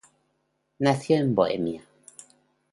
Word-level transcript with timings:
Nació 0.79 1.17
en 1.17 1.35
Bohemia. 1.35 1.83